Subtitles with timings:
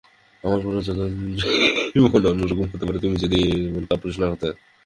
[0.43, 1.11] আমার পুরো চোদন
[1.91, 4.49] জীবন অন্যরকম হতে পারে তুমি যদি এমন কাপুরুষ না হতে।